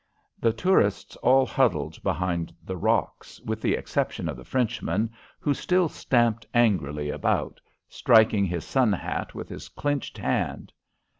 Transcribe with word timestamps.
The 0.39 0.51
tourists 0.51 1.15
all 1.17 1.45
huddled 1.45 2.01
behind 2.01 2.51
the 2.65 2.75
rocks, 2.75 3.39
with 3.41 3.61
the 3.61 3.75
exception 3.75 4.27
of 4.27 4.35
the 4.35 4.43
Frenchman, 4.43 5.11
who 5.39 5.53
still 5.53 5.87
stamped 5.87 6.47
angrily 6.55 7.11
about, 7.11 7.61
striking 7.87 8.45
his 8.45 8.65
sun 8.65 8.93
hat 8.93 9.35
with 9.35 9.47
his 9.47 9.69
clenched 9.69 10.17
hand. 10.17 10.73